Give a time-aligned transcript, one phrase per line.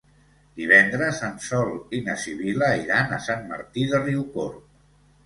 [0.59, 4.65] Divendres en Sol i na Sibil·la iran a Sant Martí de Riucorb.